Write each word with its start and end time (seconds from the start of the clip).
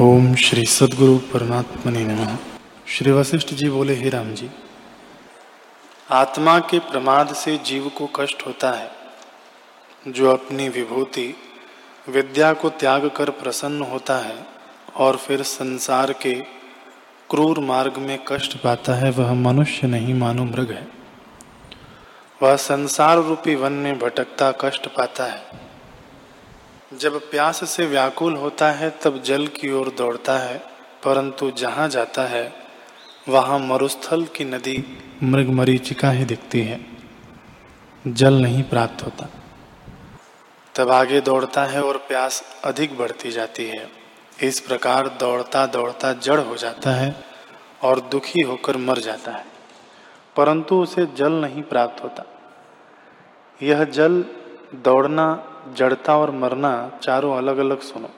ओम 0.00 0.34
श्री 0.34 0.64
सदगुरु 0.64 1.18
परमात्मा 1.18 1.92
ने 1.92 2.04
नमः। 2.04 2.36
श्री 2.88 3.12
वशिष्ठ 3.12 3.48
जी 3.48 3.68
बोले, 3.68 3.94
हे 3.94 4.08
राम 4.08 4.34
जी, 4.34 4.50
आत्मा 6.10 6.58
के 6.58 6.78
प्रमाद 6.78 7.34
से 7.34 7.56
जीव 7.56 7.88
को 7.88 8.06
कष्ट 8.06 8.46
होता 8.46 8.72
है। 8.72 8.90
जो 10.08 10.30
अपनी 10.30 10.68
विभूति, 10.68 11.34
विद्या 12.08 12.52
को 12.52 12.68
त्याग 12.68 13.10
कर 13.16 13.30
प्रसन्न 13.30 13.82
होता 13.82 14.16
है 14.16 14.46
और 14.96 15.16
फिर 15.16 15.42
संसार 15.42 16.12
के 16.12 16.34
क्रूर 17.30 17.58
मार्ग 17.58 17.96
में 17.96 18.24
कष्ट 18.28 18.56
पाता 18.56 18.94
है, 18.94 19.10
वह 19.10 19.32
मनुष्य 19.32 19.86
नहीं, 19.86 20.14
मानो 20.14 20.44
मृग 20.44 20.70
है। 20.70 20.88
वह 22.42 22.56
संसार 22.56 23.18
रूपी 23.18 23.54
वन 23.54 23.72
में 23.72 23.98
भटकता 23.98 24.52
कष्ट 24.52 24.86
पाता 24.86 25.24
है। 25.24 25.63
जब 27.00 27.18
प्यास 27.30 27.68
से 27.70 27.86
व्याकुल 27.86 28.34
होता 28.36 28.70
है, 28.72 28.90
तब 29.02 29.22
जल 29.22 29.46
की 29.46 29.70
ओर 29.72 29.88
दौड़ता 29.98 30.36
है, 30.38 30.56
परंतु 31.04 31.50
जहाँ 31.50 31.88
जाता 31.88 32.22
है, 32.22 32.52
वहाँ 33.28 33.58
मरुस्थल 33.58 34.24
की 34.26 34.44
नदी 34.44 34.76
मृग 35.22 35.48
मरीचिका 35.50 36.10
ही 36.10 36.24
दिखती 36.24 36.60
है। 36.60 36.80
जल 38.04 38.34
नहीं 38.34 38.62
प्राप्त 38.62 39.04
होता। 39.04 39.28
तब 40.74 40.90
आगे 40.90 41.20
दौड़ता 41.20 41.64
है 41.64 41.82
और 41.82 41.96
प्यास 42.08 42.42
अधिक 42.64 42.96
बढ़ती 42.98 43.30
जाती 43.30 43.66
है। 43.68 43.88
इस 44.42 44.60
प्रकार 44.60 45.08
दौड़ता 45.20 45.64
दौड़ता 45.66 46.12
जड़ 46.12 46.40
हो 46.40 46.56
जाता 46.56 46.90
है 46.90 47.14
और 47.82 48.00
दुखी 48.12 48.40
होकर 48.40 48.76
मर 48.76 48.98
जाता 48.98 49.32
है, 49.32 49.44
परंतु 50.36 50.80
उसे 50.82 51.06
जल 51.16 51.32
नहीं 51.40 51.62
प्राप्त 51.62 52.02
होता। 52.04 52.24
यह 53.60 53.84
जल 53.84 54.24
दौड़ना 54.84 55.26
जड़ता 55.76 56.16
और 56.16 56.30
मरना 56.30 56.98
चारों 57.02 57.36
अलग 57.36 57.58
अलग 57.58 57.80
सुनो। 57.80 58.10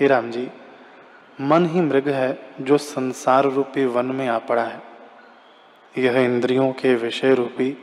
हे 0.00 0.06
राम 0.06 0.30
जी 0.30 0.48
मन 1.40 1.66
ही 1.66 1.80
मृग 1.80 2.08
है 2.08 2.38
जो 2.60 2.78
संसार 2.78 3.44
रूपी 3.44 3.84
वन 3.84 4.06
में 4.06 4.28
आ 4.28 4.38
पड़ा 4.38 4.62
है। 4.62 4.82
यह 5.98 6.18
इंद्रियों 6.18 6.72
के 6.72 6.94
विषय 6.94 7.34
रूपी 7.34 7.76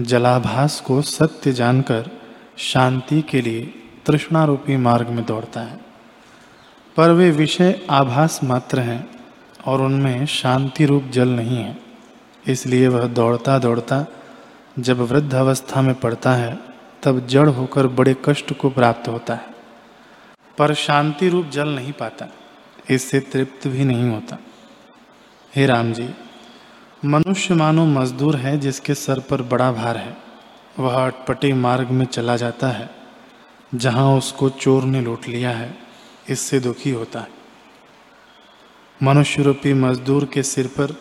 जलाभास 0.00 0.80
को 0.80 1.02
सत्य 1.02 1.52
जानकर 1.52 2.10
शांति 2.56 3.22
के 3.22 3.40
लिए 3.40 3.74
तृष्णा 4.06 4.44
रूपी 4.44 4.76
मार्ग 4.76 5.08
में 5.08 5.24
दौड़ता 5.26 5.60
है। 5.60 5.80
पर 6.96 7.10
वे 7.10 7.30
विषय 7.30 7.86
आभास 7.90 8.40
मात्र 8.44 8.80
हैं 8.80 9.10
और 9.66 9.80
उनमें 9.80 10.26
शांति 10.26 10.86
रूप 10.86 11.04
जल 11.04 11.28
नहीं 11.28 11.56
है। 11.56 11.78
इसलिए 12.48 12.88
वह 12.88 13.06
दौड़ता 13.06 13.58
दौड़ता 13.58 14.06
जब 14.78 14.98
वृद्ध 14.98 15.34
अवस्था 15.34 15.82
में 15.82 15.94
पड़ता 15.94 16.32
है 16.32 16.69
तब 17.02 17.26
जड़ 17.26 17.48
होकर 17.48 17.86
बड़े 17.86 18.14
कष्ट 18.24 18.52
को 18.52 18.70
प्राप्त 18.70 19.08
होता 19.08 19.34
है। 19.34 19.54
पर 20.58 20.74
शांति 20.74 21.28
रूप 21.28 21.46
जल 21.46 21.68
नहीं 21.68 21.92
पाता, 21.92 22.26
इससे 22.90 23.20
तृप्त 23.22 23.66
भी 23.68 23.84
नहीं 23.84 24.08
होता। 24.10 24.38
हे 25.52 25.66
राम 25.66 25.92
जी 25.92 26.08
मनुष्य 27.04 27.54
मानो 27.54 27.84
मजदूर 27.86 28.36
है 28.36 28.58
जिसके 28.58 28.94
सर 28.94 29.20
पर 29.20 29.42
बड़ा 29.42 29.70
भार 29.72 29.96
है। 29.96 30.16
वह 30.78 30.94
अटपटे 30.96 31.52
मार्ग 31.54 31.90
में 31.90 32.04
चला 32.06 32.36
जाता 32.36 32.68
है, 32.68 32.90
जहाँ 33.74 34.16
उसको 34.18 34.48
चोर 34.50 34.82
ने 34.82 35.00
लूट 35.00 35.28
लिया 35.28 35.50
है, 35.50 35.74
इससे 36.30 36.60
दुखी 36.60 36.90
होता 36.90 37.20
है। 37.20 37.28
मनुष्य 39.00 39.42
रूपी 39.42 39.72
मजदूर 39.74 40.24
के 40.24 40.42
सिर 40.42 40.66
पर 40.78 40.96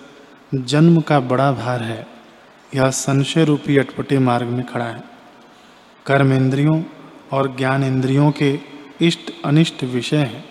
जन्म 0.55 0.99
का 1.01 1.19
बड़ा 1.19 1.51
भार 1.51 1.83
है, 1.83 2.05
यह 2.75 2.89
संशय 2.89 3.45
रूपी 3.45 3.77
अटपटे 3.77 4.19
मार्ग 4.19 4.47
में 4.47 4.65
खड़ा 4.65 4.85
है। 4.85 5.03
कर्म 6.05 6.33
इंद्रियों 6.33 6.83
और 7.33 7.55
ज्ञान 7.55 7.83
इंद्रियों 7.83 8.31
के 8.31 8.59
इष्ट 9.01 9.31
अनिष्ट 9.45 9.83
विषय 9.83 10.17
हैं। 10.17 10.45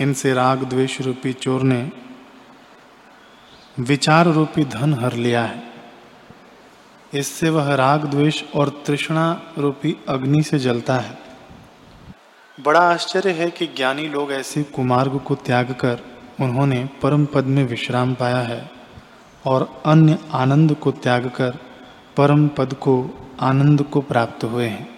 इनसे 0.00 0.34
राग 0.34 0.64
द्वेष 0.64 1.00
रूपी 1.00 1.32
चोर 1.32 1.62
ने 1.62 1.92
विचार 3.80 4.26
रूपी 4.26 4.64
धन 4.64 4.94
हर 4.94 5.12
लिया 5.12 5.44
है। 5.44 5.62
इससे 7.14 7.50
वह 7.50 7.74
राग 7.74 8.04
द्वेष 8.04 8.42
और 8.54 8.82
तृष्णा 8.86 9.42
रूपी 9.58 9.96
अग्नि 10.08 10.42
से 10.42 10.58
जलता 10.58 10.96
है। 10.96 11.18
बड़ा 12.60 12.80
आश्चर्य 12.80 13.30
है 13.30 13.50
कि 13.50 13.66
ज्ञानी 13.66 14.08
लोग 14.08 14.32
ऐसे 14.32 14.62
कुमार्ग 14.62 15.18
को 15.18 15.34
त्याग 15.34 15.72
कर 15.72 16.00
उन्होंने 16.40 16.88
परम 17.02 17.26
पद 17.26 17.44
में 17.44 17.64
विश्राम 17.64 18.14
पाया 18.14 18.38
है 18.38 18.70
और 19.46 19.82
अन्य 19.86 20.18
आनंद 20.32 20.74
को 20.74 20.90
त्याग 20.90 21.26
कर 21.26 21.65
परम 22.16 22.48
पद 22.48 22.72
को 22.72 23.10
आनंद 23.40 23.82
को 23.82 24.00
प्राप्त 24.00 24.44
हुए 24.44 24.66
हैं। 24.66 24.95